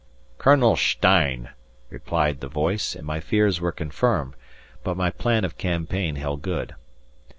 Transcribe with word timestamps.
"Colonel 0.39 0.77
Stein!" 0.77 1.49
replied 1.91 2.39
the 2.39 2.47
voice, 2.47 2.95
and 2.95 3.05
my 3.05 3.19
fears 3.19 3.61
were 3.61 3.71
confirmed, 3.71 4.33
but 4.83 4.97
my 4.97 5.11
plan 5.11 5.45
of 5.45 5.59
campaign 5.59 6.15
held 6.15 6.41
good. 6.41 6.73